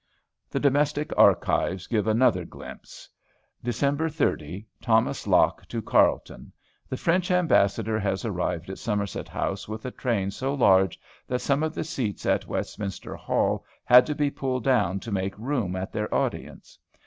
[0.49, 3.07] The Domestic Archives give another glimpse:
[3.63, 4.11] Dec.
[4.15, 4.65] 30.
[4.81, 6.51] Thomas Locke to Carleton:
[6.89, 11.61] "The French Ambassador has arrived at Somerset House with a train so large that some
[11.61, 15.91] of the seats at Westminster Hall had to be pulled down to make room at
[15.91, 16.79] their audience."